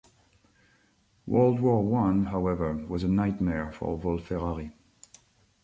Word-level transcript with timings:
World 1.27 1.59
War 1.59 1.83
One, 1.83 2.25
however, 2.25 2.73
was 2.87 3.03
a 3.03 3.07
nightmare 3.07 3.71
for 3.71 3.95
Wolf-Ferrari. 3.97 4.71